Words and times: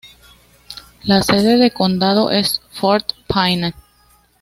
La 1.03 1.21
sede 1.21 1.59
de 1.59 1.69
condado 1.69 2.31
es 2.31 2.59
Fort 2.71 3.13
Payne. 3.27 3.75